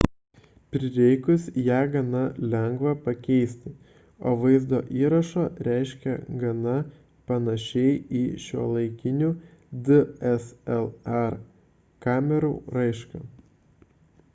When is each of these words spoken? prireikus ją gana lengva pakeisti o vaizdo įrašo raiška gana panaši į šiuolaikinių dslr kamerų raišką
prireikus 0.75 1.43
ją 1.65 1.81
gana 1.95 2.21
lengva 2.53 2.93
pakeisti 3.03 3.73
o 4.31 4.33
vaizdo 4.45 4.79
įrašo 5.03 5.43
raiška 5.69 6.15
gana 6.45 6.73
panaši 7.33 7.85
į 8.23 8.25
šiuolaikinių 8.47 9.31
dslr 9.93 11.39
kamerų 12.09 12.53
raišką 12.81 13.27